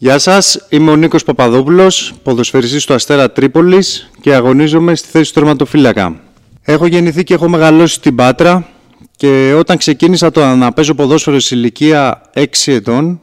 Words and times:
Γεια 0.00 0.18
σας, 0.18 0.66
είμαι 0.68 0.90
ο 0.90 0.96
Νίκος 0.96 1.24
Παπαδόπουλος, 1.24 2.14
ποδοσφαιριστής 2.22 2.84
του 2.84 2.94
Αστέρα 2.94 3.30
Τρίπολης 3.30 4.10
και 4.20 4.34
αγωνίζομαι 4.34 4.94
στη 4.94 5.08
θέση 5.08 5.32
του 5.32 5.40
τερματοφύλακα. 5.40 6.20
Έχω 6.62 6.86
γεννηθεί 6.86 7.24
και 7.24 7.34
έχω 7.34 7.48
μεγαλώσει 7.48 7.94
στην 7.94 8.14
Πάτρα 8.14 8.68
και 9.16 9.54
όταν 9.56 9.76
ξεκίνησα 9.76 10.30
το 10.30 10.54
να 10.54 10.72
παίζω 10.72 10.94
ποδόσφαιρο 10.94 11.38
σε 11.38 11.54
ηλικία 11.54 12.22
6 12.34 12.44
ετών 12.64 13.20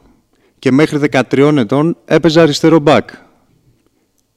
και 0.58 0.72
μέχρι 0.72 1.00
13 1.30 1.56
ετών 1.56 1.96
έπαιζα 2.04 2.42
αριστερό 2.42 2.78
μπακ. 2.78 3.08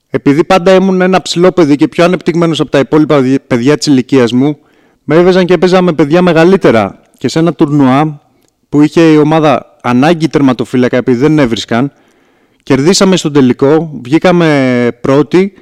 Επειδή 0.10 0.44
πάντα 0.44 0.74
ήμουν 0.74 1.02
ένα 1.02 1.22
ψηλό 1.22 1.52
παιδί 1.52 1.76
και 1.76 1.88
πιο 1.88 2.04
ανεπτυγμένος 2.04 2.60
από 2.60 2.70
τα 2.70 2.80
υπόλοιπα 2.80 3.40
παιδιά 3.48 3.78
της 3.78 3.88
ηλικίας 3.88 4.32
μου, 4.32 4.58
με 5.04 5.16
έβαιζαν 5.16 5.46
και 5.46 5.54
έπαιζα 5.54 5.82
με 5.82 5.94
παιδιά 5.94 6.22
μεγαλύτερα. 6.22 7.02
Και 7.18 7.28
σε 7.28 7.40
ένα 7.40 7.54
τουρνουά 7.54 8.22
που 8.70 8.82
είχε 8.82 9.02
η 9.02 9.18
ομάδα 9.18 9.78
ανάγκη 9.82 10.28
τερματοφύλακα 10.28 10.98
επειδή 10.98 11.18
δεν 11.18 11.40
έβρισκαν, 11.40 11.92
κερδίσαμε 12.70 13.18
στο 13.18 13.32
τελικό, 13.32 14.00
βγήκαμε 14.04 14.88
πρώτοι 15.02 15.54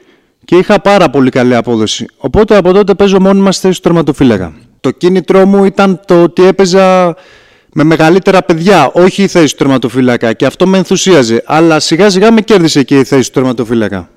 και 0.45 0.55
είχα 0.55 0.81
πάρα 0.81 1.09
πολύ 1.09 1.29
καλή 1.29 1.55
απόδοση. 1.55 2.05
Οπότε 2.17 2.55
από 2.55 2.73
τότε 2.73 2.93
παίζω 2.93 3.19
μόνιμα 3.19 3.51
στη 3.51 3.67
θέση 3.67 3.81
του 3.81 3.87
τερματοφύλακα. 3.87 4.53
Το 4.79 4.91
κίνητρό 4.91 5.45
μου 5.45 5.63
ήταν 5.63 5.99
το 6.05 6.23
ότι 6.23 6.43
έπαιζα 6.43 7.15
με 7.73 7.83
μεγαλύτερα 7.83 8.43
παιδιά, 8.43 8.91
όχι 8.93 9.23
η 9.23 9.27
θέση 9.27 9.51
του 9.51 9.57
τερματοφύλακα 9.57 10.33
και 10.33 10.45
αυτό 10.45 10.67
με 10.67 10.77
ενθουσίαζε. 10.77 11.43
Αλλά 11.45 11.79
σιγά 11.79 12.09
σιγά 12.09 12.31
με 12.31 12.41
κέρδισε 12.41 12.83
και 12.83 12.99
η 12.99 13.03
θέση 13.03 13.31
του 13.31 13.39
τερματοφύλακα. 13.39 14.09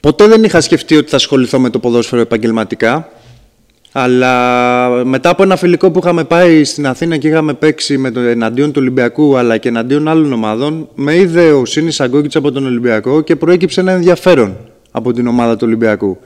Ποτέ 0.00 0.26
δεν 0.26 0.44
είχα 0.44 0.60
σκεφτεί 0.60 0.96
ότι 0.96 1.10
θα 1.10 1.16
ασχοληθώ 1.16 1.58
με 1.58 1.70
το 1.70 1.78
ποδόσφαιρο 1.78 2.20
επαγγελματικά. 2.20 3.08
Αλλά 3.92 5.04
μετά 5.04 5.30
από 5.30 5.42
ένα 5.42 5.56
φιλικό 5.56 5.90
που 5.90 5.98
είχαμε 5.98 6.24
πάει 6.24 6.64
στην 6.64 6.86
Αθήνα 6.86 7.16
και 7.16 7.28
είχαμε 7.28 7.54
παίξει 7.54 7.98
με 7.98 8.10
το 8.10 8.20
εναντίον 8.20 8.72
του 8.72 8.78
Ολυμπιακού 8.80 9.36
αλλά 9.36 9.56
και 9.56 9.68
εναντίον 9.68 10.08
άλλων 10.08 10.32
ομάδων, 10.32 10.88
με 10.94 11.16
είδε 11.16 11.52
ο 11.52 11.64
Σίνης 11.64 12.00
Αγκόκητς 12.00 12.36
από 12.36 12.52
τον 12.52 12.66
Ολυμπιακό 12.66 13.20
και 13.20 13.36
προέκυψε 13.36 13.80
ένα 13.80 13.92
ενδιαφέρον 13.92 14.56
από 14.90 15.12
την 15.12 15.26
ομάδα 15.26 15.56
του 15.56 15.62
Ολυμπιακού. 15.66 16.18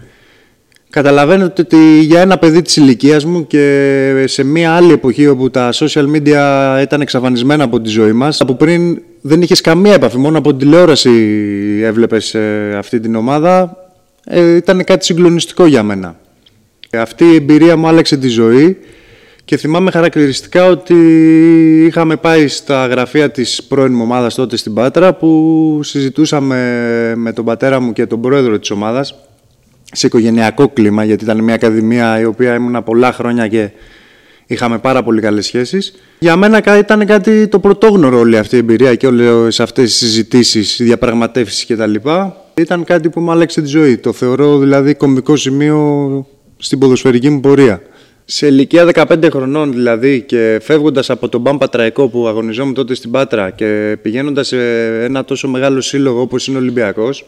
Καταλαβαίνετε 0.91 1.63
ότι 1.63 2.01
για 2.01 2.21
ένα 2.21 2.39
παιδί 2.39 2.63
της 2.63 2.77
ηλικίας 2.77 3.25
μου 3.25 3.47
και 3.47 4.25
σε 4.27 4.45
μια 4.45 4.73
άλλη 4.73 4.93
εποχή 4.93 5.27
όπου 5.27 5.51
τα 5.51 5.71
social 5.73 6.07
media 6.15 6.79
ήταν 6.83 7.01
εξαφανισμένα 7.01 7.65
από 7.65 7.81
τη 7.81 7.89
ζωή 7.89 8.13
μας, 8.13 8.41
από 8.41 8.55
πριν 8.55 9.03
δεν 9.21 9.43
είχες 9.43 9.61
καμία 9.61 9.95
επαφή, 9.95 10.19
μόνο 10.19 10.39
από 10.39 10.49
την 10.49 10.59
τηλεόραση 10.59 11.11
έβλεπες 11.83 12.35
ε, 12.35 12.75
αυτή 12.79 13.01
την 13.01 13.15
ομάδα, 13.15 13.77
ε, 14.25 14.57
ήταν 14.57 14.85
κάτι 14.85 15.05
συγκλονιστικό 15.05 15.67
για 15.67 15.83
μένα. 15.83 16.17
Αυτή 16.97 17.25
η 17.25 17.35
εμπειρία 17.35 17.77
μου 17.77 17.87
άλλαξε 17.87 18.17
τη 18.17 18.29
ζωή 18.29 18.77
και 19.45 19.57
θυμάμαι 19.57 19.91
χαρακτηριστικά 19.91 20.67
ότι 20.67 20.95
είχαμε 21.87 22.17
πάει 22.17 22.49
στα 22.49 22.87
γραφεία 22.87 23.31
της 23.31 23.63
πρώην 23.63 24.01
ομάδας 24.01 24.35
τότε 24.35 24.57
στην 24.57 24.75
Πάτρα 24.75 25.15
που 25.15 25.81
συζητούσαμε 25.83 26.57
με 27.17 27.33
τον 27.33 27.45
πατέρα 27.45 27.81
μου 27.81 27.93
και 27.93 28.07
τον 28.07 28.21
πρόεδρο 28.21 28.59
της 28.59 28.71
ομάδας 28.71 29.15
σε 29.93 30.07
οικογενειακό 30.07 30.69
κλίμα, 30.69 31.05
γιατί 31.05 31.25
ήταν 31.25 31.45
μια 31.45 31.55
ακαδημία 31.55 32.21
η 32.21 32.25
οποία 32.25 32.55
ήμουνα 32.55 32.83
πολλά 32.83 33.13
χρόνια 33.13 33.49
και 33.49 33.71
είχαμε 34.47 34.79
πάρα 34.79 35.03
πολύ 35.03 35.21
καλές 35.21 35.47
σχέσεις. 35.47 35.95
Για 36.19 36.37
μένα 36.37 36.79
ήταν 36.79 37.07
κάτι 37.07 37.49
το 37.49 37.59
πρωτόγνωρο 37.59 38.19
όλη 38.19 38.39
αυτή 38.39 38.55
η 38.55 38.59
εμπειρία 38.59 38.95
και 38.95 39.07
όλες 39.07 39.61
αυτές 39.61 39.85
οι 39.85 39.97
συζητήσεις, 39.97 40.79
οι 40.79 40.85
διαπραγματεύσεις 40.85 41.67
κτλ. 41.67 41.95
Ήταν 42.55 42.85
κάτι 42.85 43.09
που 43.09 43.21
μου 43.21 43.31
άλλαξε 43.31 43.61
τη 43.61 43.69
ζωή. 43.69 43.97
Το 43.97 44.13
θεωρώ 44.13 44.59
δηλαδή 44.59 44.95
κομβικό 44.95 45.37
σημείο 45.37 46.27
στην 46.63 46.79
ποδοσφαιρική 46.79 47.31
μου 47.31 47.41
πορεία. 47.41 47.83
Σε 48.25 48.47
ηλικία 48.47 48.91
15 48.95 49.29
χρονών 49.31 49.73
δηλαδή 49.73 50.21
και 50.21 50.59
φεύγοντας 50.63 51.11
από 51.11 51.29
τον 51.29 51.41
Μπαμ 51.41 51.59
Πατραϊκό 51.59 52.09
που 52.09 52.29
αγωνιζόμουν 52.29 52.75
τότε 52.75 52.95
στην 52.95 53.11
Πάτρα 53.11 53.51
και 53.51 53.97
πηγαίνοντας 54.03 54.47
σε 54.47 54.59
ένα 55.05 55.25
τόσο 55.25 55.49
μεγάλο 55.49 55.81
σύλλογο 55.81 56.21
όπως 56.21 56.47
είναι 56.47 56.57
ο 56.57 56.61
Ολυμπιακός, 56.61 57.25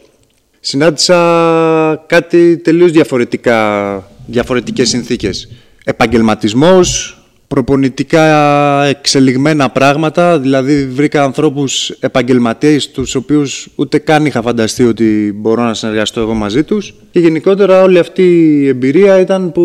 συνάντησα 0.59 2.03
κάτι 2.07 2.57
τελείως 2.57 2.91
διαφορετικά, 2.91 3.97
διαφορετικές 4.25 4.89
συνθήκες. 4.89 5.49
Επαγγελματισμός, 5.83 7.14
προπονητικά 7.47 8.83
εξελιγμένα 8.83 9.69
πράγματα, 9.69 10.39
δηλαδή 10.39 10.87
βρήκα 10.87 11.23
ανθρώπους 11.23 11.89
επαγγελματίες 11.89 12.91
τους 12.91 13.15
οποίους 13.15 13.67
ούτε 13.75 13.97
καν 13.97 14.25
είχα 14.25 14.41
φανταστεί 14.41 14.83
ότι 14.83 15.33
μπορώ 15.35 15.63
να 15.63 15.73
συνεργαστώ 15.73 16.21
εγώ 16.21 16.33
μαζί 16.33 16.63
τους 16.63 16.93
και 17.11 17.19
γενικότερα 17.19 17.81
όλη 17.81 17.99
αυτή 17.99 18.23
η 18.61 18.67
εμπειρία 18.67 19.19
ήταν 19.19 19.51
που 19.51 19.61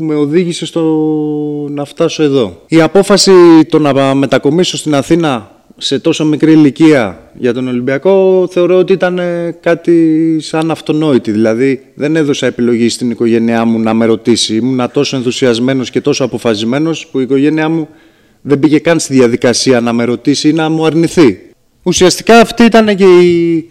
με 0.00 0.14
οδήγησε 0.14 0.66
στο 0.66 0.82
να 1.70 1.84
φτάσω 1.84 2.22
εδώ. 2.22 2.62
Η 2.68 2.80
απόφαση 2.80 3.32
το 3.68 3.78
να 3.78 4.14
μετακομίσω 4.14 4.76
στην 4.76 4.94
Αθήνα 4.94 5.50
σε 5.82 5.98
τόσο 5.98 6.24
μικρή 6.24 6.52
ηλικία 6.52 7.30
για 7.38 7.52
τον 7.52 7.68
Ολυμπιακό 7.68 8.48
θεωρώ 8.50 8.76
ότι 8.76 8.92
ήταν 8.92 9.18
ε, 9.18 9.56
κάτι 9.60 10.36
σαν 10.40 10.70
αυτονόητη. 10.70 11.30
Δηλαδή 11.30 11.82
δεν 11.94 12.16
έδωσα 12.16 12.46
επιλογή 12.46 12.88
στην 12.88 13.10
οικογένειά 13.10 13.64
μου 13.64 13.78
να 13.78 13.94
με 13.94 14.04
ρωτήσει. 14.04 14.54
Ήμουν 14.54 14.90
τόσο 14.92 15.16
ενθουσιασμένος 15.16 15.90
και 15.90 16.00
τόσο 16.00 16.24
αποφασισμένος 16.24 17.06
που 17.06 17.18
η 17.18 17.22
οικογένειά 17.22 17.68
μου 17.68 17.88
δεν 18.40 18.58
πήγε 18.58 18.78
καν 18.78 18.98
στη 18.98 19.14
διαδικασία 19.14 19.80
να 19.80 19.92
με 19.92 20.04
ρωτήσει 20.04 20.48
ή 20.48 20.52
να 20.52 20.68
μου 20.68 20.86
αρνηθεί. 20.86 21.38
Ουσιαστικά 21.82 22.40
αυτή 22.40 22.64
ήταν 22.64 22.96
και 22.96 23.04
η 23.04 23.68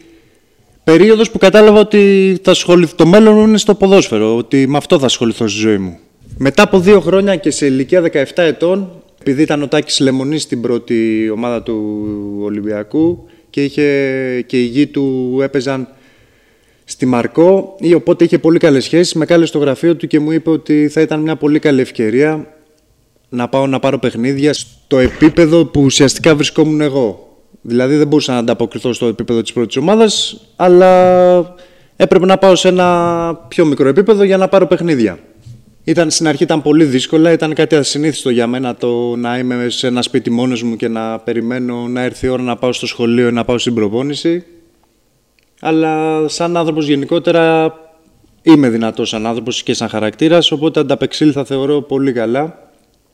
περίοδος 0.84 1.32
που 1.32 1.38
κατάλαβα 1.38 1.80
ότι 1.80 2.38
θα 2.44 2.52
ασχοληθώ, 2.52 2.96
το 2.96 3.06
μέλλον 3.06 3.34
μου 3.34 3.48
είναι 3.48 3.58
στο 3.58 3.76
ποδόσφαιρο, 3.76 4.36
ότι 4.36 4.68
με 4.68 4.78
αυτό 4.78 5.00
θα 5.00 5.06
ασχοληθώ 5.06 5.48
στη 5.48 5.60
ζωή 5.60 5.78
μου. 5.78 6.00
Μετά 6.38 6.64
από 6.64 6.80
δύο 6.80 7.00
χρόνια 7.00 7.36
και 7.36 7.52
σε 7.52 7.66
ηλικία 7.66 8.02
17 8.02 8.24
ετών 8.36 8.99
επειδή 9.20 9.42
ήταν 9.42 9.62
ο 9.62 9.68
Τάκης 9.68 10.00
Λεμονής 10.00 10.42
στην 10.42 10.62
πρώτη 10.62 11.30
ομάδα 11.30 11.64
του 11.64 12.06
Ολυμπιακού 12.42 13.26
και, 13.50 13.64
είχε, 13.64 14.42
και 14.46 14.62
οι 14.62 14.66
γη 14.66 14.88
του 14.88 15.38
έπαιζαν 15.42 15.88
στη 16.84 17.06
Μαρκό 17.06 17.76
ή 17.80 17.94
οπότε 17.94 18.24
είχε 18.24 18.40
πολύ 18.40 18.60
καλές 18.60 18.84
σχέσεις, 18.84 19.14
με 19.14 19.26
κάλεσε 19.26 19.48
στο 19.50 19.60
γραφείο 19.60 19.96
του 19.96 20.08
και 20.08 20.20
μου 20.20 20.32
είπε 20.32 20.50
ότι 20.50 20.88
θα 20.88 21.02
ήταν 21.02 21.20
μια 21.20 21.36
πολύ 21.36 21.60
καλή 21.60 21.82
ευκαιρία 21.82 22.48
να 23.30 23.50
πάω 23.50 23.68
να 23.68 23.80
πάρω 23.80 23.98
παιχνίδια 23.98 24.54
στο 24.54 25.00
επίπεδο 25.00 25.66
που 25.66 25.82
ουσιαστικά 25.82 26.36
βρισκόμουν 26.36 26.82
εγώ. 26.82 27.28
Δηλαδή 27.62 27.96
δεν 27.96 28.08
μπορούσα 28.08 28.32
να 28.32 28.38
ανταποκριθώ 28.38 28.94
στο 28.94 29.06
επίπεδο 29.06 29.42
της 29.42 29.54
πρώτης 29.54 29.78
ομάδας, 29.78 30.42
αλλά 30.56 31.56
έπρεπε 31.96 32.26
να 32.26 32.38
πάω 32.38 32.56
σε 32.56 32.68
ένα 32.68 33.46
πιο 33.48 33.66
μικρό 33.66 33.88
επίπεδο 33.88 34.24
για 34.24 34.38
να 34.38 34.48
πάρω 34.48 34.68
παιχνίδια. 34.68 35.20
Ήταν, 35.90 36.10
στην 36.10 36.28
αρχή 36.28 36.44
ήταν 36.44 36.62
πολύ 36.62 36.86
δύσκολα, 36.86 37.32
ήταν 37.32 37.54
κάτι 37.54 37.76
ασυνήθιστο 37.76 38.30
για 38.30 38.48
μένα 38.48 38.76
το 38.76 39.16
να 39.16 39.38
είμαι 39.38 39.70
σε 39.70 39.88
ένα 39.88 40.02
σπίτι 40.02 40.30
μόνος 40.30 40.64
μου 40.64 40.76
και 40.76 40.88
να 40.88 41.20
περιμένω 41.20 41.88
να 41.88 42.02
έρθει 42.02 42.26
η 42.26 42.30
ώρα 42.30 42.42
να 42.42 42.56
πάω 42.56 42.74
στο 42.74 42.88
σχολείο 42.88 43.28
ή 43.28 43.32
να 43.32 43.46
πάω 43.46 43.58
στην 43.58 43.74
προπόνηση. 43.74 44.44
Αλλά 45.60 46.24
σαν 46.28 46.58
άνθρωπος 46.58 46.88
γενικότερα 46.88 47.74
είμαι 48.42 48.70
δυνατός 48.70 49.10
σαν 49.10 49.26
άνθρωπος 49.26 49.64
και 49.64 49.74
σαν 49.74 49.90
χαρακτήρας, 49.90 50.52
οπότε 50.52 50.80
ανταπεξήλθα 50.80 51.46
θεωρώ 51.46 51.82
πολύ 51.82 52.12
καλά. 52.12 52.72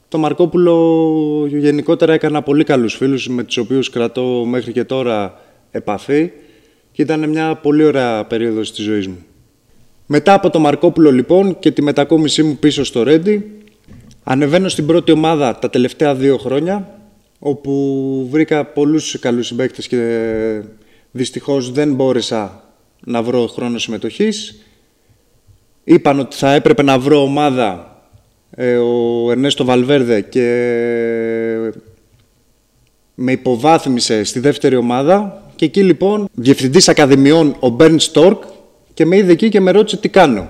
Το 0.07 0.17
Μαρκόπουλο 0.17 1.47
γενικότερα 1.49 2.13
έκανα 2.13 2.41
πολύ 2.41 2.63
καλούς 2.63 2.95
φίλους 2.95 3.27
με 3.27 3.43
τους 3.43 3.57
οποίους 3.57 3.89
κρατώ 3.89 4.45
μέχρι 4.45 4.71
και 4.71 4.83
τώρα 4.83 5.39
επαφή 5.71 6.31
και 6.91 7.01
ήταν 7.01 7.29
μια 7.29 7.55
πολύ 7.55 7.83
ωραία 7.83 8.25
περίοδος 8.25 8.73
της 8.73 8.85
ζωής 8.85 9.07
μου. 9.07 9.25
Μετά 10.05 10.33
από 10.33 10.49
το 10.49 10.59
Μαρκόπουλο 10.59 11.11
λοιπόν 11.11 11.59
και 11.59 11.71
τη 11.71 11.81
μετακόμισή 11.81 12.43
μου 12.43 12.57
πίσω 12.57 12.83
στο 12.83 13.03
Ρέντι, 13.03 13.51
ανεβαίνω 14.23 14.69
στην 14.69 14.85
πρώτη 14.85 15.11
ομάδα 15.11 15.59
τα 15.59 15.69
τελευταία 15.69 16.15
δύο 16.15 16.37
χρόνια, 16.37 16.99
όπου 17.39 18.27
βρήκα 18.31 18.65
πολλούς 18.65 19.19
καλούς 19.19 19.47
συμπαίκτες 19.47 19.87
και 19.87 20.61
δυστυχώς 21.11 21.71
δεν 21.71 21.93
μπόρεσα 21.93 22.63
να 23.05 23.23
βρω 23.23 23.47
χρόνο 23.47 23.77
συμμετοχής. 23.77 24.61
Είπαν 25.83 26.19
ότι 26.19 26.35
θα 26.35 26.53
έπρεπε 26.53 26.83
να 26.83 26.99
βρω 26.99 27.21
ομάδα 27.21 27.99
ε, 28.49 28.77
ο 28.77 29.31
Ερνέστο 29.31 29.65
Βαλβέρδε 29.65 30.21
και 30.21 30.45
με 33.15 33.31
υποβάθμισε 33.31 34.23
στη 34.23 34.39
δεύτερη 34.39 34.75
ομάδα 34.75 35.43
και 35.55 35.65
εκεί 35.65 35.83
λοιπόν 35.83 36.27
διευθυντής 36.33 36.89
ακαδημιών 36.89 37.55
ο 37.59 37.69
Μπέρν 37.69 37.99
Στόρκ 37.99 38.43
και 38.95 39.05
με 39.05 39.17
είδε 39.17 39.31
εκεί 39.31 39.49
και 39.49 39.59
με 39.59 39.71
ρώτησε 39.71 39.97
τι 39.97 40.09
κάνω. 40.09 40.49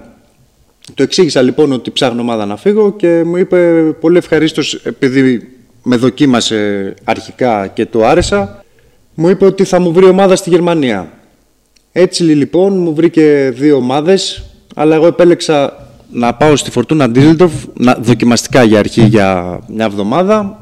Το 0.94 1.04
εξήγησα 1.04 1.42
λοιπόν 1.42 1.72
ότι 1.72 1.92
ψάχνω 1.92 2.22
ομάδα 2.22 2.46
να 2.46 2.58
φύγω 2.58 2.92
και 2.92 3.24
μου 3.24 3.38
είπε 3.38 3.82
πολύ 4.00 4.18
ευχαρίστως 4.18 4.74
επειδή 4.74 5.50
με 5.84 5.96
δοκίμασε 5.96 6.94
αρχικά 7.04 7.68
και 7.68 7.86
το 7.86 8.06
άρεσα, 8.06 8.64
μου 9.14 9.30
είπε 9.30 9.46
ότι 9.46 9.64
θα 9.64 9.80
μου 9.80 9.92
βρει 9.92 10.06
ομάδα 10.06 10.36
στη 10.36 10.50
Γερμανία. 10.50 11.12
Έτσι 11.92 12.24
λοιπόν 12.24 12.78
μου 12.78 12.94
βρήκε 12.94 13.54
δύο 13.56 13.76
ομάδες, 13.76 14.44
αλλά 14.76 14.96
εγώ 14.96 15.08
επέλεξα 15.08 15.88
να 16.12 16.34
πάω 16.34 16.56
στη 16.56 16.72
Φορτούνα 16.72 17.10
Ντίζελτοφ, 17.10 17.52
δοκιμαστικά 18.00 18.64
για 18.64 18.80
αρχή 18.80 19.06
για 19.06 19.60
μια 19.68 19.86
εβδομάδα, 19.86 20.60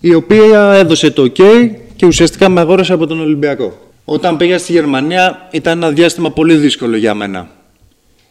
η 0.00 0.14
οποία 0.14 0.72
έδωσε 0.72 1.10
το 1.10 1.22
ok 1.22 1.70
και 1.96 2.06
ουσιαστικά 2.06 2.48
με 2.48 2.60
αγόρασε 2.60 2.92
από 2.92 3.06
τον 3.06 3.20
Ολυμπιακό. 3.20 3.85
Όταν 4.08 4.36
πήγα 4.36 4.58
στη 4.58 4.72
Γερμανία 4.72 5.48
ήταν 5.50 5.82
ένα 5.82 5.92
διάστημα 5.92 6.30
πολύ 6.30 6.54
δύσκολο 6.54 6.96
για 6.96 7.14
μένα. 7.14 7.50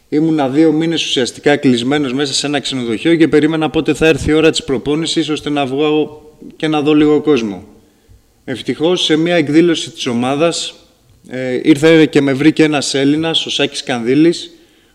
Ήμουνα 0.08 0.48
δύο 0.48 0.72
μήνες 0.72 1.04
ουσιαστικά 1.04 1.56
κλεισμένος 1.56 2.12
μέσα 2.12 2.32
σε 2.32 2.46
ένα 2.46 2.60
ξενοδοχείο 2.60 3.16
και 3.16 3.28
περίμενα 3.28 3.70
πότε 3.70 3.94
θα 3.94 4.06
έρθει 4.06 4.30
η 4.30 4.32
ώρα 4.32 4.50
της 4.50 4.64
προπόνησης 4.64 5.28
ώστε 5.28 5.50
να 5.50 5.66
βγω 5.66 6.22
και 6.56 6.68
να 6.68 6.80
δω 6.80 6.94
λίγο 6.94 7.20
κόσμο. 7.20 7.64
Ευτυχώς 8.44 9.04
σε 9.04 9.16
μια 9.16 9.34
εκδήλωση 9.34 9.90
της 9.90 10.06
ομάδας 10.06 10.74
Ε, 11.28 11.60
ήρθε 11.62 12.06
και 12.06 12.20
με 12.20 12.32
βρήκε 12.32 12.62
ένας 12.62 12.94
Έλληνας, 12.94 13.46
ο 13.46 13.50
Σάκης 13.50 13.82
Κανδύλης, 13.82 14.50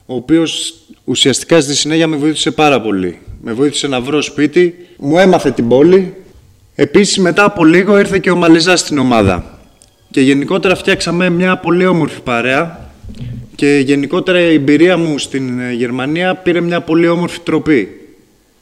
ο 0.06 0.16
οποίος 0.16 0.74
ουσιαστικά 1.04 1.62
στη 1.62 1.76
συνέχεια 1.76 2.08
με 2.08 2.16
βοήθησε 2.16 2.52
πάρα 2.52 2.82
πολύ. 2.82 3.20
Με 3.42 3.54
βοήθησε 3.54 3.88
να 3.88 4.02
βρω 4.02 4.22
σπίτι, 4.22 4.88
μου 4.98 5.18
έμαθε 5.18 5.52
την 5.52 5.68
πόλη. 5.68 6.14
Επίσης 6.76 7.18
μετά 7.18 7.44
από 7.44 7.66
λίγο 7.66 8.00
ήρθε 8.00 8.20
και 8.20 8.32
ο 8.32 8.36
Μαλιζάς 8.36 8.80
στην 8.80 8.98
ομάδα. 8.98 9.61
Και 10.12 10.22
γενικότερα 10.22 10.76
φτιάξαμε 10.76 11.30
μια 11.30 11.58
πολύ 11.58 11.86
όμορφη 11.86 12.22
παρέα 12.22 12.90
και 13.56 13.82
γενικότερα 13.86 14.40
η 14.40 14.54
εμπειρία 14.54 14.98
μου 14.98 15.18
στην 15.18 15.60
ε, 15.60 15.72
Γερμανία 15.74 16.36
πήρε 16.36 16.62
μια 16.62 16.82
πολύ 16.82 17.08
όμορφη 17.08 17.40
τροπή. 17.40 17.90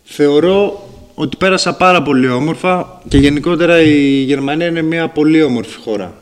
Θεωρώ 0.03 0.89
ότι 1.13 1.37
πέρασα 1.37 1.75
πάρα 1.75 2.01
πολύ 2.01 2.29
όμορφα 2.29 3.01
και 3.07 3.17
γενικότερα 3.17 3.81
η 3.81 4.23
Γερμανία 4.23 4.67
είναι 4.67 4.81
μια 4.81 5.07
πολύ 5.07 5.41
όμορφη 5.41 5.79
χώρα. 5.79 6.13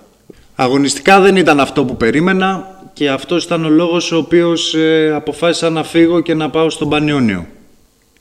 Αγωνιστικά 0.55 1.19
δεν 1.19 1.35
ήταν 1.35 1.59
αυτό 1.59 1.85
που 1.85 1.97
περίμενα 1.97 2.79
και 2.93 3.09
αυτός 3.09 3.43
ήταν 3.43 3.65
ο 3.65 3.69
λόγος 3.69 4.11
ο 4.11 4.17
οποίος 4.17 4.73
ε, 4.73 5.11
αποφάσισα 5.15 5.69
να 5.69 5.83
φύγω 5.83 6.19
και 6.19 6.33
να 6.33 6.49
πάω 6.49 6.69
στον 6.69 6.89
Πανιόνιο. 6.89 7.45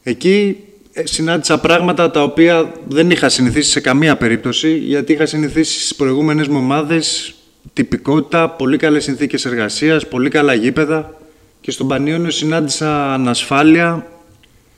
Εκεί 0.03 0.57
ε, 0.57 0.76
συνάντησα 1.05 1.59
πράγματα 1.59 2.11
τα 2.11 2.23
οποία 2.23 2.73
δεν 2.89 3.11
είχα 3.11 3.29
συνηθίσει 3.29 3.71
σε 3.71 3.81
καμία 3.81 4.17
περίπτωση 4.17 4.77
γιατί 4.77 5.13
είχα 5.13 5.27
συνηθίσει 5.27 5.79
στις 5.79 5.95
προηγούμενες 5.95 6.49
μου 6.49 6.59
ομάδες 6.59 7.35
τυπικότητα, 7.73 8.49
πολύ 8.49 8.77
καλές 8.77 9.05
συνθήκες 9.05 9.45
εργασίας, 9.45 10.09
πολύ 10.09 10.29
καλά 10.29 10.55
γήπεδα 10.55 11.15
και 11.61 11.71
στον 11.71 11.89
Πανιόνιο 11.89 12.31
συνάντησα 12.31 13.13
ανασφάλεια, 13.13 14.07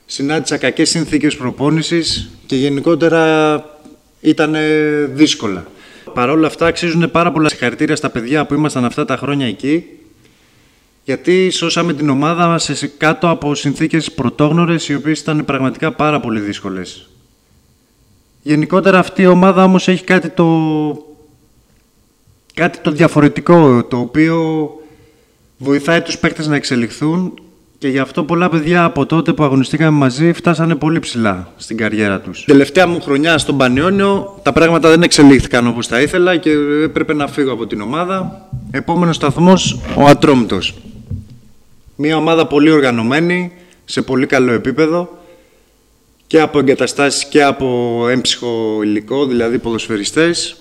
συνάντησα 0.07 0.57
κακές 0.57 0.89
συνθήκες 0.89 1.37
προπόνησης 1.37 2.31
και 2.47 2.57
γενικότερα 2.57 3.65
ήταν 4.21 4.57
δύσκολα. 5.13 5.67
Παρ' 6.15 6.31
όλα 6.31 6.47
αυτά 6.47 6.67
αξίζουν 6.67 7.11
πάρα 7.11 7.33
πολλά 7.33 7.49
συγχαρητήρια 7.49 7.97
στα 7.97 8.11
παιδιά 8.11 8.47
που 8.47 8.55
ήμασταν 8.55 8.85
αυτά 8.85 9.05
τα 9.05 9.17
χρόνια 9.17 9.47
εκεί 9.47 9.85
γιατί 11.09 11.51
σώσαμε 11.51 11.93
την 11.93 12.09
ομάδα 12.09 12.47
μας 12.47 12.85
κάτω 12.97 13.29
από 13.29 13.55
συνθήκες 13.55 14.13
πρωτόγνωρες 14.13 14.89
οι 14.89 14.95
οποίες 14.95 15.21
ήταν 15.21 15.45
πραγματικά 15.45 15.93
πάρα 15.93 16.21
πολύ 16.21 16.41
δύσκολες. 16.41 17.09
Γενικότερα 18.43 18.99
αυτή 18.99 19.23
η 19.23 19.27
ομάδα 19.27 19.65
όμως 19.65 19.89
έχει 19.89 20.05
κάτι 20.05 20.29
το, 20.29 20.47
κάτι 22.55 22.79
το 22.79 22.91
διαφορετικό 22.91 23.85
το 23.85 23.97
οποίο 23.99 24.69
βοηθάει 25.59 26.01
τους 26.01 26.19
παίκτες 26.19 26.47
να 26.47 26.57
εξελιχθούν 26.57 27.41
και 27.79 27.89
γι' 27.89 27.99
αυτό 27.99 28.25
πολλά 28.25 28.49
παιδιά 28.49 28.85
από 28.85 29.07
τότε 29.07 29.33
που 29.33 29.43
αγωνιστήκαμε 29.43 29.99
μαζί 29.99 30.33
φτάσανε 30.33 30.75
πολύ 30.75 30.99
ψηλά 30.99 31.53
στην 31.57 31.77
καριέρα 31.77 32.21
τους. 32.21 32.45
Τελευταία 32.45 32.87
μου 32.87 33.01
χρονιά 33.01 33.39
στον 33.39 33.57
Πανιόνιο 33.57 34.41
τα 34.43 34.53
πράγματα 34.53 34.89
δεν 34.89 35.03
εξελίχθηκαν 35.03 35.67
όπως 35.67 35.89
τα 35.89 36.01
ήθελα 36.01 36.37
και 36.37 36.51
έπρεπε 36.83 37.15
να 37.15 37.27
φύγω 37.27 37.53
από 37.53 37.67
την 37.67 37.81
ομάδα. 37.81 38.49
Επόμενος 38.71 39.17
σταθμός 39.17 39.81
ο 39.97 40.05
Ατρόμητος. 40.05 40.75
Μια 42.01 42.17
ομάδα 42.17 42.47
πολύ 42.47 42.71
οργανωμένη, 42.71 43.53
σε 43.85 44.03
πολύ 44.03 44.27
καλό 44.27 44.53
επίπεδο 44.53 45.19
και 46.27 46.41
από 46.41 46.59
εγκαταστάσεις 46.59 47.25
και 47.25 47.43
από 47.43 48.07
έμψυχο 48.09 48.81
υλικό, 48.83 49.27
δηλαδή 49.27 49.59
ποδοσφαιριστές, 49.59 50.57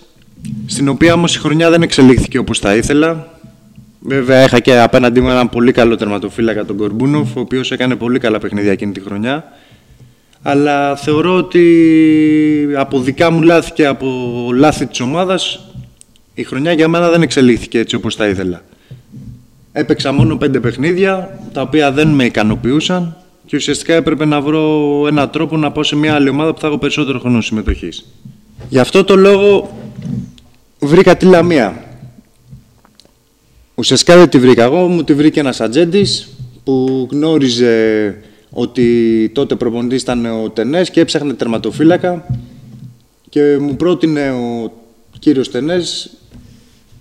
στην 0.66 0.88
οποία 0.88 1.14
όμως 1.14 1.36
η 1.36 1.40
χρονιά 1.40 1.70
δεν 1.70 1.82
εξελίχθηκε 1.82 2.38
όπως 2.38 2.60
τα 2.60 2.76
ήθελα. 2.76 3.40
Βέβαια, 4.00 4.44
είχα 4.44 4.60
και 4.60 4.80
απέναντί 4.80 5.22
μου 5.22 5.30
έναν 5.30 5.50
πολύ 5.50 5.72
καλό 5.72 5.96
τερματοφύλακα, 5.96 6.66
τον 6.66 6.78
Κορμπούνοφ, 6.78 7.36
ο 7.36 7.40
οποίος 7.40 7.72
έκανε 7.72 7.96
πολύ 7.96 8.20
καλά 8.20 8.40
παιχνίδια 8.40 8.72
εκείνη 8.72 8.92
τη 8.92 9.00
χρονιά. 9.00 9.44
Αλλά 10.42 10.96
θεωρώ 10.96 11.36
ότι 11.36 12.70
από 12.76 13.00
δικά 13.00 13.32
μου 13.32 13.42
λάθη 13.42 13.72
και 13.72 13.86
από 13.86 14.08
λάθη 14.54 14.86
της 14.86 15.00
ομάδας, 15.00 15.60
η 16.34 16.44
χρονιά 16.44 16.72
για 16.72 16.88
μένα 16.88 17.10
δεν 17.10 17.22
εξελίχθηκε 17.22 17.80
έτσι 17.80 17.96
όπως 17.96 18.16
τα 18.16 18.28
ήθελα. 18.28 18.62
Έπαιξα 19.80 20.12
μόνο 20.12 20.38
πέντε 20.38 20.60
παιχνίδια, 20.60 21.40
τα 21.54 21.62
οποία 21.62 21.92
δεν 21.92 22.08
με 22.08 22.24
ικανοποιούσαν 22.24 23.16
και 23.46 23.56
ουσιαστικά 23.56 23.94
έπρεπε 23.94 24.26
να 24.26 24.42
βρω 24.42 25.04
έναν 25.08 25.30
τρόπο 25.30 25.58
να 25.58 25.72
πάω 25.72 25.84
σε 25.84 25.96
μια 25.96 26.14
άλλη 26.14 26.30
ομάδα 26.30 26.54
που 26.54 26.60
θα 26.60 26.68
έχω 26.68 26.78
περισσότερο 26.78 27.20
χρόνο 27.20 27.42
συμμετοχής. 27.42 28.06
Γι' 28.70 28.80
αυτό 28.80 29.04
το 29.04 29.16
λόγο 29.16 29.78
βρήκα 30.80 31.18
τη 31.18 31.26
Λαμία 31.26 31.86
Ουσιαστικά 33.76 34.18
δεν 34.18 34.30
τη 34.30 34.40
βρήκα 34.40 34.64
εγώ, 34.64 34.88
μου 34.88 35.04
τη 35.04 35.14
βρήκε 35.14 35.40
ένας 35.40 35.62
ατζέντης 35.62 36.30
που 36.64 37.08
γνώριζε 37.12 38.16
ότι 38.50 39.30
τότε 39.34 39.56
προπονητής 39.56 40.02
ήταν 40.02 40.26
ο 40.26 40.50
Τενές 40.50 40.90
και 40.90 41.00
έψαχνε 41.00 41.34
τερματοφύλακα 41.34 42.26
και 43.30 43.58
μου 43.60 43.76
πρότεινε 43.76 44.32
ο 44.32 44.72
κύριος 45.20 45.52
Τενές 45.52 46.10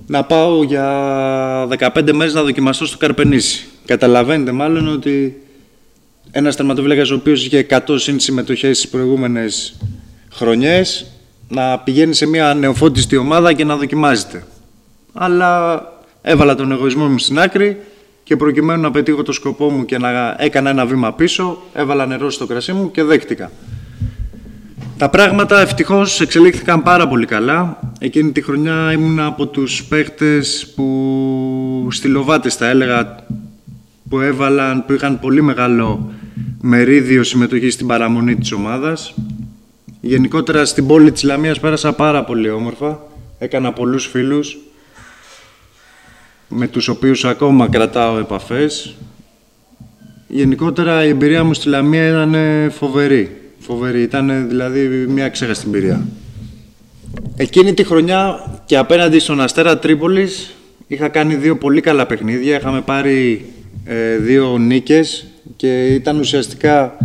να 0.06 0.24
πάω 0.24 0.62
για 0.62 1.68
15 1.78 2.12
μέρες 2.12 2.34
να 2.34 2.42
δοκιμαστώ 2.42 2.86
στο 2.86 2.96
Καρπενήσι. 2.96 3.66
Καταλαβαίνετε 3.84 4.52
μάλλον 4.52 4.88
ότι 4.88 5.42
ένας 6.30 6.56
τερματοφύλακας 6.56 7.10
ο 7.10 7.14
οποίος 7.14 7.46
είχε 7.46 7.66
100 7.70 7.80
συν 7.94 8.20
συμμετοχές 8.20 8.78
στις 8.78 8.90
προηγούμενες 8.90 9.76
χρονιές 10.32 11.06
να 11.48 11.78
πηγαίνει 11.78 12.14
σε 12.14 12.26
μια 12.26 12.54
νεοφώτιστη 12.54 13.16
ομάδα 13.16 13.52
και 13.52 13.64
να 13.64 13.76
δοκιμάζεται. 13.76 14.46
Αλλά 15.12 15.82
Έβαλα 16.28 16.54
τον 16.54 16.72
εγωισμό 16.72 17.08
μου 17.08 17.18
στην 17.18 17.38
άκρη 17.38 17.80
και 18.22 18.36
προκειμένου 18.36 18.82
να 18.82 18.90
πετύχω 18.90 19.22
το 19.22 19.32
σκοπό 19.32 19.70
μου 19.70 19.84
και 19.84 19.98
να 19.98 20.36
έκανα 20.38 20.70
ένα 20.70 20.86
βήμα 20.86 21.12
πίσω, 21.12 21.62
έβαλα 21.72 22.06
νερό 22.06 22.30
στο 22.30 22.46
κρασί 22.46 22.72
μου 22.72 22.90
και 22.90 23.02
δέχτηκα. 23.02 23.50
Τα 24.98 25.08
πράγματα 25.10 25.60
ευτυχώς 25.60 26.20
εξελίχθηκαν 26.20 26.82
πάρα 26.82 27.08
πολύ 27.08 27.26
καλά. 27.26 27.78
Εκείνη 27.98 28.32
τη 28.32 28.42
χρονιά 28.42 28.92
ήμουν 28.92 29.20
από 29.20 29.46
τους 29.46 29.84
παίχτες 29.84 30.72
που 30.74 31.88
στυλοβάτες 31.90 32.54
θα 32.54 32.68
έλεγα 32.68 33.16
που 34.08 34.20
έβαλαν, 34.20 34.84
που 34.86 34.92
είχαν 34.92 35.20
πολύ 35.20 35.42
μεγάλο 35.42 36.10
μερίδιο 36.60 37.22
συμμετοχή 37.22 37.70
στην 37.70 37.86
παραμονή 37.86 38.36
της 38.36 38.52
ομάδας. 38.52 39.14
Γενικότερα 40.00 40.64
στην 40.64 40.86
πόλη 40.86 41.12
της 41.12 41.22
Λαμίας 41.22 41.60
πέρασα 41.60 41.92
πάρα 41.92 42.24
πολύ 42.24 42.50
όμορφα. 42.50 43.00
Έκανα 43.38 43.72
πολλούς 43.72 44.06
φίλους 44.06 44.58
με 46.48 46.68
τους 46.68 46.88
οποίους 46.88 47.24
ακόμα 47.24 47.68
κρατάω 47.68 48.18
επαφές. 48.18 48.94
Γενικότερα 50.28 51.04
η 51.04 51.08
εμπειρία 51.08 51.44
μου 51.44 51.54
στη 51.54 51.68
Λαμία 51.68 52.08
ήταν 52.08 52.34
φοβερή. 52.70 53.45
Φοβερή. 53.66 54.02
Ήταν 54.02 54.48
δηλαδή 54.48 54.88
μια 55.08 55.28
ξέχαστη 55.28 55.64
εμπειρία. 55.66 56.06
Εκείνη 57.36 57.74
τη 57.74 57.84
χρονιά 57.84 58.38
και 58.66 58.76
απέναντι 58.76 59.18
στον 59.18 59.40
Αστέρα 59.40 59.78
Τρίπολης 59.78 60.54
είχα 60.86 61.08
κάνει 61.08 61.34
δύο 61.34 61.56
πολύ 61.56 61.80
καλά 61.80 62.06
παιχνίδια. 62.06 62.56
Είχαμε 62.56 62.80
πάρει 62.80 63.44
ε, 63.84 64.16
δύο 64.16 64.58
νίκες 64.58 65.26
και 65.56 65.86
ήταν 65.86 66.18
ουσιαστικά 66.18 66.96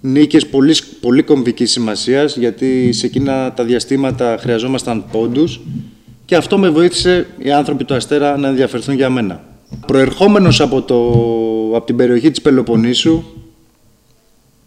νίκες 0.00 0.46
πολύ, 0.46 0.74
πολύ 1.00 1.22
κομβικής 1.22 1.70
σημασίας 1.70 2.36
γιατί 2.36 2.92
σε 2.92 3.06
εκείνα 3.06 3.52
τα 3.52 3.64
διαστήματα 3.64 4.36
χρειαζόμασταν 4.40 5.04
πόντους 5.12 5.60
και 6.24 6.36
αυτό 6.36 6.58
με 6.58 6.68
βοήθησε 6.68 7.26
οι 7.38 7.52
άνθρωποι 7.52 7.84
του 7.84 7.94
Αστέρα 7.94 8.36
να 8.36 8.48
ενδιαφερθούν 8.48 8.94
για 8.94 9.10
μένα. 9.10 9.44
Προερχόμενος 9.86 10.60
από, 10.60 10.82
το, 10.82 10.96
από 11.76 11.86
την 11.86 11.96
περιοχή 11.96 12.30
της 12.30 12.40
Πελοποννήσου, 12.40 13.22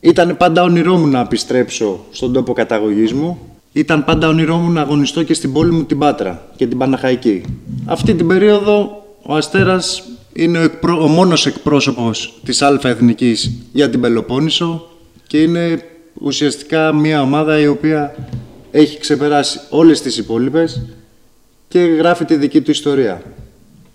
ήταν 0.06 0.38
πάντα 0.38 0.64
όνειρό 0.64 0.98
μου 0.98 1.08
να 1.08 1.20
επιστρέψω 1.20 2.06
στον 2.12 2.34
τόπο 2.34 2.54
καταγωγής 2.54 3.14
μου. 3.14 3.40
Ήταν 3.74 4.06
πάντα 4.06 4.28
όνειρό 4.28 4.58
μου 4.58 4.72
να 4.72 4.82
αγωνιστώ 4.82 5.24
και 5.24 5.34
στην 5.34 5.54
πόλη 5.54 5.72
μου 5.72 5.84
την 5.84 5.98
Πάτρα 5.98 6.48
και 6.56 6.68
την 6.68 6.78
Παναχαϊκή. 6.78 7.44
Αυτή 7.86 8.14
την 8.14 8.28
περίοδο 8.28 9.04
ο 9.22 9.36
Αστέρας 9.36 10.04
είναι 10.34 10.58
ο, 10.58 10.62
εκπρο... 10.62 11.04
ο 11.04 11.08
μόνος 11.08 11.46
εκπρόσωπος 11.46 12.40
της 12.46 12.62
Α 12.62 12.80
Εθνικής 12.84 13.52
για 13.74 13.90
την 13.90 14.02
Πελοπόννησο 14.02 14.88
και 15.28 15.42
είναι 15.42 15.84
ουσιαστικά 16.14 16.94
μια 16.94 17.22
ομάδα 17.22 17.60
η 17.60 17.68
οποία 17.68 18.16
έχει 18.72 19.00
ξεπεράσει 19.00 19.60
όλες 19.70 20.02
τις 20.02 20.18
υπόλοιπες 20.18 20.86
και 21.68 21.80
γράφει 21.80 22.26
τη 22.26 22.36
δική 22.36 22.62
του 22.62 22.72
ιστορία. 22.72 23.22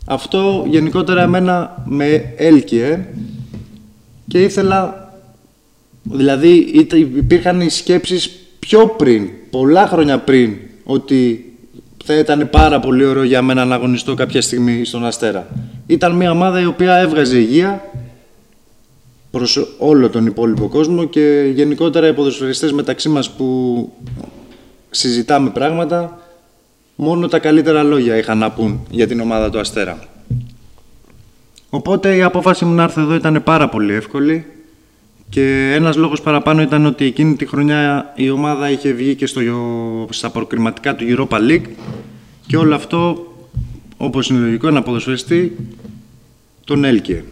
Αυτό 0.07 0.65
γενικότερα 0.69 1.23
εμένα 1.23 1.83
με 1.87 2.35
έλκυε 2.37 3.07
και 4.29 4.43
ήθελα, 4.43 5.00
δηλαδή 6.03 6.57
υπήρχαν 7.17 7.61
οι 7.61 7.69
σκέψεις 7.69 8.31
πιο 8.59 8.87
πριν, 8.87 9.29
πολλά 9.51 9.87
χρόνια 9.87 10.19
πριν, 10.19 10.57
ότι 10.85 11.45
θα 12.05 12.19
ήταν 12.19 12.51
πάρα 12.51 12.81
πολύ 12.81 13.05
ωραίο 13.05 13.23
για 13.23 13.43
μένα 13.43 13.65
να 13.65 13.75
αγωνιστώ 13.75 14.15
κάποια 14.15 14.43
στιγμή 14.43 14.85
στον 14.85 15.07
Αστέρα. 15.07 15.47
Ήταν 15.87 16.13
μια 16.13 16.31
ομάδα 16.31 16.61
η 16.61 16.65
οποία 16.65 16.97
έβγαζε 16.97 17.39
υγεία 17.39 17.85
προς 19.31 19.75
όλο 19.79 20.09
τον 20.09 20.27
υπόλοιπο 20.27 20.69
κόσμο 20.69 21.05
και 21.05 21.51
γενικότερα 21.55 22.09
οι 22.09 22.13
ποδοσφαιριστές 22.13 22.73
μεταξύ 22.73 23.09
μας 23.09 23.31
που 23.31 23.93
συζητάμε 24.91 25.51
πράγματα 25.51 26.21
μόνο 26.97 27.29
τα 27.29 27.39
καλύτερα 27.39 27.83
λόγια 27.83 28.17
είχαν 28.17 28.39
να 28.39 28.51
πούν 28.51 28.81
για 28.91 29.07
την 29.07 29.21
ομάδα 29.21 29.51
του 29.51 29.59
Αστέρα. 29.59 29.99
Οπότε 31.71 32.17
η 32.17 32.23
απόφαση 32.23 32.65
μου 32.65 32.75
να 32.75 32.83
έρθω 32.83 33.01
εδώ 33.01 33.15
ήταν 33.15 33.43
πάρα 33.45 33.69
πολύ 33.69 33.93
εύκολη 33.93 34.47
και 35.31 35.73
ένας 35.75 35.97
λόγος 35.97 36.21
παραπάνω 36.21 36.63
ήταν 36.63 36.87
ότι 36.87 37.05
εκείνη 37.05 37.35
τη 37.37 37.47
χρονιά 37.47 38.13
η 38.17 38.31
ομάδα 38.31 38.71
είχε 38.71 38.93
βγει 38.93 39.15
και 39.15 39.27
στο, 39.27 39.41
στα 40.11 40.31
προκριματικά 40.31 40.95
του 40.95 41.05
Europa 41.09 41.37
League 41.37 41.69
και 42.47 42.57
όλο 42.57 42.75
αυτό 42.75 43.25
όπως 44.03 44.29
είναι 44.29 44.39
λογικό, 44.39 44.69
ένα 44.69 44.83
ποδοσφαιριστή, 44.83 45.57
τον 46.65 46.85
Έλκε. 46.85 47.25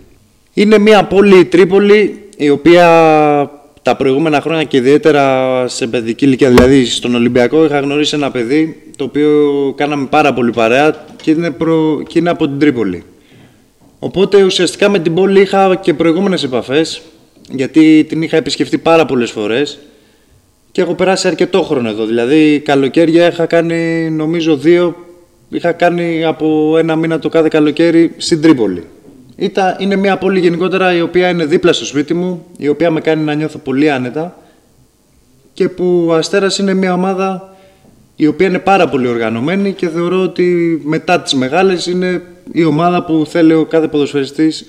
Είναι 0.55 0.79
μια 0.79 1.05
πόλη 1.05 1.39
η 1.39 1.45
Τρίπολη, 1.45 2.29
η 2.37 2.51
οποία 2.51 2.87
τα 3.83 3.97
προηγούμενα 3.97 4.41
χρόνια 4.41 4.65
και 4.65 4.77
ιδιαίτερα 4.77 5.65
σε 5.69 5.87
παιδική 5.87 6.25
ηλικία, 6.25 6.51
δηλαδή 6.51 6.85
στον 6.85 7.15
Ολυμπιακό, 7.15 7.65
είχα 7.65 7.81
γνωρίσει 7.81 8.15
ένα 8.15 8.31
παιδί 8.31 8.93
το 8.97 9.05
οποίο 9.05 9.31
κάναμε 9.77 10.07
πάρα 10.07 10.35
πολύ 10.35 10.51
παρέα 10.51 11.07
και 11.23 11.31
είναι, 11.31 11.51
προ... 11.51 12.03
και 12.09 12.19
είναι 12.19 12.31
από 12.31 12.49
την 12.49 12.59
Τρίπολη. 12.59 13.05
Οπότε 13.99 14.43
ουσιαστικά 14.43 14.89
με 14.89 14.99
την 14.99 15.15
πόλη 15.15 15.41
είχα 15.41 15.75
και 15.75 15.95
προηγούμενες 15.95 16.43
επαφές, 16.43 17.03
γιατί 17.51 18.05
την 18.09 18.23
είχα 18.23 18.37
επισκεφτεί 18.37 18.79
πάρα 18.79 19.05
πολλές 19.07 19.31
φορές 19.31 19.79
και 20.73 20.81
έχω 20.81 20.95
περάσει 20.95 21.29
αρκετό 21.29 21.63
χρόνο 21.63 21.89
εδώ. 21.89 22.07
Δηλαδή 22.07 22.61
καλοκαίρια 22.61 23.29
είχα 23.29 23.47
κάνει 23.47 24.11
νομίζω 24.11 24.57
δύο, 24.57 24.97
είχα 25.49 25.73
κάνει 25.73 26.25
από 26.25 26.79
ένα 26.79 26.97
μήνα 26.97 27.19
το 27.19 27.29
κάθε 27.29 27.49
καλοκαίρι 27.49 28.15
στην 28.17 28.43
Τρίπολη. 28.43 28.85
Ήταν, 29.37 29.77
είναι 29.79 29.97
μια 29.97 30.19
πόλη 30.19 30.41
γενικότερα 30.41 30.95
η 30.95 31.01
οποία 31.01 31.29
είναι 31.29 31.45
δίπλα 31.45 31.73
στο 31.73 31.85
σπίτι 31.85 32.15
μου, 32.15 32.47
η 32.57 32.69
οποία 32.69 32.91
με 32.91 33.01
κάνει 33.01 33.23
να 33.23 33.35
νιώθω 33.35 33.59
πολύ 33.59 33.91
άνετα 33.91 34.39
και 35.53 35.69
που 35.69 36.05
ο 36.09 36.15
Αστέρας 36.15 36.59
είναι 36.59 36.75
μια 36.75 36.93
ομάδα 36.93 37.57
η 38.17 38.27
οποία 38.27 38.47
είναι 38.47 38.59
πάρα 38.59 38.89
πολύ 38.89 39.07
οργανωμένη 39.07 39.73
και 39.73 39.89
θεωρώ 39.89 40.23
ότι 40.23 40.81
μετά 40.85 41.21
τις 41.21 41.35
μεγάλες 41.35 41.87
είναι 41.87 42.23
η 42.53 42.65
ομάδα 42.65 43.05
που 43.05 43.25
θέλει 43.29 43.53
ο 43.53 43.65
κάθε 43.65 43.89
ποδοσφαιριστής 43.89 44.67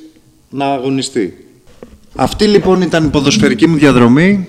να 0.50 0.66
αγωνιστεί. 0.66 1.49
Αυτή 2.22 2.46
λοιπόν 2.46 2.82
ήταν 2.82 3.06
η 3.06 3.10
ποδοσφαιρική 3.10 3.68
μου 3.68 3.78
διαδρομή. 3.78 4.48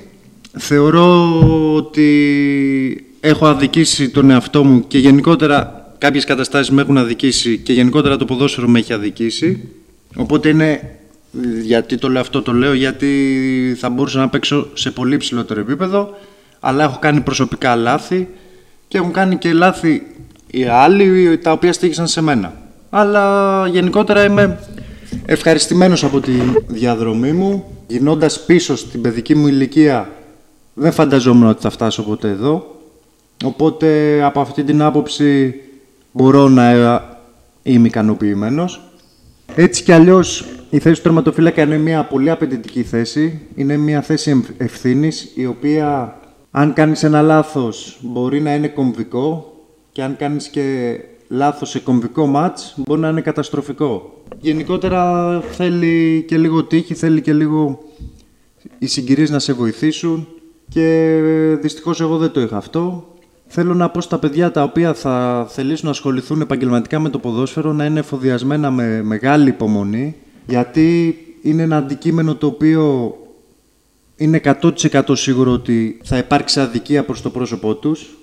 Θεωρώ 0.58 1.40
ότι 1.74 3.14
έχω 3.20 3.46
αδικήσει 3.46 4.10
τον 4.10 4.30
εαυτό 4.30 4.64
μου 4.64 4.86
και 4.86 4.98
γενικότερα 4.98 5.86
κάποιες 5.98 6.24
καταστάσεις 6.24 6.70
με 6.70 6.82
έχουν 6.82 6.98
αδικήσει 6.98 7.58
και 7.58 7.72
γενικότερα 7.72 8.16
το 8.16 8.24
ποδόσφαιρο 8.24 8.68
με 8.68 8.78
έχει 8.78 8.92
αδικήσει. 8.92 9.68
Οπότε 10.16 10.48
είναι, 10.48 10.96
γιατί 11.62 11.98
το 11.98 12.08
λέω 12.08 12.20
αυτό 12.20 12.42
το 12.42 12.52
λέω, 12.52 12.72
γιατί 12.72 13.08
θα 13.78 13.88
μπορούσα 13.88 14.18
να 14.18 14.28
παίξω 14.28 14.68
σε 14.74 14.90
πολύ 14.90 15.16
ψηλότερο 15.16 15.60
επίπεδο, 15.60 16.16
αλλά 16.60 16.84
έχω 16.84 16.98
κάνει 17.00 17.20
προσωπικά 17.20 17.76
λάθη 17.76 18.28
και 18.88 18.98
έχουν 18.98 19.12
κάνει 19.12 19.36
και 19.36 19.52
λάθη 19.52 20.02
οι 20.46 20.64
άλλοι 20.64 21.38
τα 21.38 21.52
οποία 21.52 21.72
στήχησαν 21.72 22.06
σε 22.06 22.22
μένα. 22.22 22.52
Αλλά 22.90 23.66
γενικότερα 23.68 24.24
είμαι 24.24 24.58
ευχαριστημένος 25.32 26.04
από 26.04 26.20
τη 26.20 26.32
διαδρομή 26.66 27.32
μου. 27.32 27.64
Γινώντας 27.86 28.44
πίσω 28.44 28.76
στην 28.76 29.00
παιδική 29.00 29.34
μου 29.34 29.46
ηλικία 29.46 30.10
δεν 30.74 30.92
φανταζόμουν 30.92 31.48
ότι 31.48 31.60
θα 31.62 31.70
φτάσω 31.70 32.02
ποτέ 32.02 32.28
εδώ. 32.28 32.80
Οπότε 33.44 34.20
από 34.22 34.40
αυτή 34.40 34.64
την 34.64 34.82
άποψη 34.82 35.54
μπορώ 36.12 36.48
να 36.48 36.72
είμαι 37.62 37.86
ικανοποιημένος. 37.86 38.80
Έτσι 39.54 39.82
κι 39.82 39.92
αλλιώς 39.92 40.44
η 40.70 40.78
θέση 40.78 40.96
του 40.96 41.02
τερματοφύλακα 41.02 41.62
είναι 41.62 41.78
μια 41.78 42.04
πολύ 42.04 42.30
απαιτητική 42.30 42.82
θέση. 42.82 43.40
Είναι 43.54 43.76
μια 43.76 44.02
θέση 44.02 44.44
ευθύνης 44.56 45.32
η 45.34 45.46
οποία 45.46 46.16
αν 46.50 46.72
κάνεις 46.72 47.02
ένα 47.02 47.22
λάθος 47.22 47.98
μπορεί 48.00 48.40
να 48.40 48.54
είναι 48.54 48.68
κομβικό 48.68 49.54
και 49.92 50.02
αν 50.02 50.16
κάνεις 50.16 50.48
και 50.48 50.98
λάθος 51.30 51.70
σε 51.70 51.78
κομβικό 51.78 52.26
μάτς 52.26 52.74
μπορεί 52.76 53.00
να 53.00 53.08
είναι 53.08 53.20
καταστροφικό. 53.20 54.22
Γενικότερα 54.40 55.40
θέλει 55.40 56.24
και 56.28 56.38
λίγο 56.38 56.64
τύχη, 56.64 56.94
θέλει 56.94 57.20
και 57.20 57.32
λίγο 57.32 57.78
οι 58.78 58.86
συγκυρίες 58.86 59.30
να 59.30 59.38
σε 59.38 59.52
βοηθήσουν 59.52 60.28
και 60.68 61.18
δυστυχώς 61.60 62.00
εγώ 62.00 62.16
δεν 62.16 62.30
το 62.30 62.40
είχα 62.40 62.56
αυτό. 62.56 63.04
Θέλω 63.46 63.74
να 63.74 63.90
πω 63.90 64.00
στα 64.00 64.18
παιδιά 64.18 64.50
τα 64.50 64.62
οποία 64.62 64.94
θα 64.94 65.46
θελήσουν 65.50 65.84
να 65.84 65.90
ασχοληθούν 65.90 66.40
επαγγελματικά 66.40 66.98
με 66.98 67.08
το 67.08 67.18
ποδόσφαιρο 67.18 67.72
να 67.72 67.84
είναι 67.84 67.98
εφοδιασμένα 67.98 68.70
με 68.70 69.02
μεγάλη 69.02 69.48
υπομονή 69.48 70.16
γιατί 70.46 71.18
είναι 71.42 71.62
ένα 71.62 71.76
αντικείμενο 71.76 72.34
το 72.34 72.46
οποίο 72.46 73.14
είναι 74.16 74.40
100% 74.44 75.02
σίγουρο 75.12 75.52
ότι 75.52 76.00
θα 76.04 76.18
υπάρξει 76.18 76.60
αδικία 76.60 77.04
προς 77.04 77.22
το 77.22 77.30
πρόσωπό 77.30 77.74
τους 77.74 78.19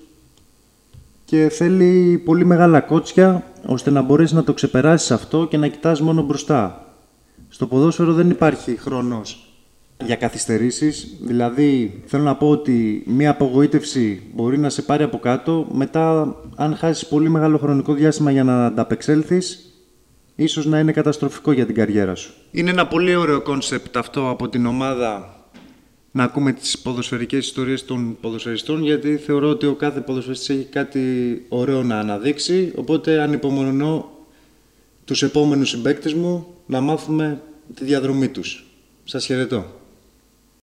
και 1.28 1.48
θέλει 1.48 2.22
πολύ 2.24 2.44
μεγάλα 2.44 2.80
κότσια 2.80 3.42
ώστε 3.66 3.90
να 3.90 4.02
μπορέσεις 4.02 4.36
να 4.36 4.44
το 4.44 4.52
ξεπεράσεις 4.52 5.10
αυτό 5.10 5.46
και 5.50 5.56
να 5.56 5.68
κοιτάς 5.68 6.00
μόνο 6.00 6.22
μπροστά. 6.22 6.86
Στο 7.48 7.66
ποδόσφαιρο 7.66 8.12
δεν 8.12 8.30
υπάρχει 8.30 8.76
χρόνος 8.76 9.52
για 10.04 10.16
καθυστερήσεις, 10.16 11.16
δηλαδή 11.20 12.02
θέλω 12.06 12.22
να 12.22 12.36
πω 12.36 12.48
ότι 12.48 13.02
μία 13.06 13.30
απογοήτευση 13.30 14.22
μπορεί 14.34 14.58
να 14.58 14.68
σε 14.68 14.82
πάρει 14.82 15.02
από 15.02 15.18
κάτω, 15.18 15.66
μετά 15.72 16.36
αν 16.56 16.76
χάσεις 16.76 17.08
πολύ 17.08 17.28
μεγάλο 17.28 17.58
χρονικό 17.58 17.92
διάστημα 17.92 18.30
για 18.30 18.44
να 18.44 18.66
ανταπεξέλθεις, 18.66 19.72
ίσως 20.34 20.66
να 20.66 20.78
είναι 20.78 20.92
καταστροφικό 20.92 21.52
για 21.52 21.66
την 21.66 21.74
καριέρα 21.74 22.14
σου. 22.14 22.32
Είναι 22.50 22.70
ένα 22.70 22.86
πολύ 22.86 23.14
ωραίο 23.14 23.40
κόνσεπτ 23.40 23.96
αυτό 23.96 24.28
από 24.28 24.48
την 24.48 24.66
ομάδα 24.66 25.37
να 26.18 26.24
ακούμε 26.24 26.52
τις 26.52 26.78
ποδοσφαιρικές 26.78 27.46
ιστορίες 27.46 27.84
των 27.84 28.16
ποδοσφαιριστών 28.20 28.82
γιατί 28.82 29.16
θεωρώ 29.16 29.48
ότι 29.48 29.66
ο 29.66 29.74
κάθε 29.74 30.00
ποδοσφαιριστής 30.00 30.56
έχει 30.56 30.64
κάτι 30.64 31.44
ωραίο 31.48 31.82
να 31.82 31.98
αναδείξει 31.98 32.72
οπότε 32.76 33.20
ανυπομονώ 33.20 34.10
τους 35.04 35.22
επόμενους 35.22 35.68
συμπαίκτες 35.68 36.14
μου 36.14 36.46
να 36.66 36.80
μάθουμε 36.80 37.42
τη 37.74 37.84
διαδρομή 37.84 38.28
τους. 38.28 38.66
Σας 39.04 39.24
χαιρετώ. 39.24 39.77